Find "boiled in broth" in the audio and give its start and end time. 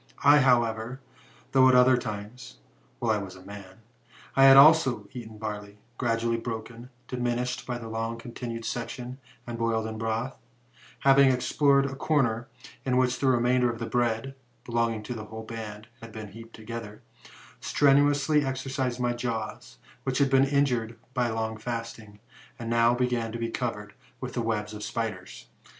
9.59-10.33